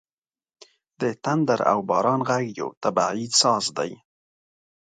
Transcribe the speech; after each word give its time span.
•د 1.01 1.03
تندر 1.23 1.59
او 1.71 1.79
باران 1.89 2.21
ږغ 2.27 2.43
یو 2.59 2.69
طبیعي 2.83 3.25
ساز 3.41 3.65
دی. 3.77 3.91